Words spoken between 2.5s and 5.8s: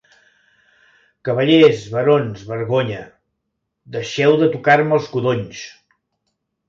vergonya! Deixeu de tocar-me els codonys!